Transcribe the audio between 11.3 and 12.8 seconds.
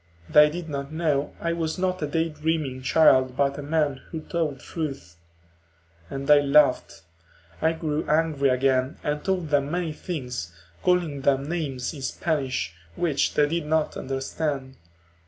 names in Spanish,